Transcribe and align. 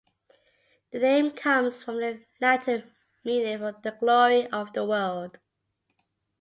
The 0.91 0.97
name 0.97 1.29
comes 1.29 1.83
from 1.83 1.97
the 1.97 2.25
Latin 2.39 2.91
meaning 3.23 3.59
for 3.59 3.73
"the 3.83 3.91
glory 3.99 4.47
of 4.47 4.73
the 4.73 4.83
world". 4.83 5.37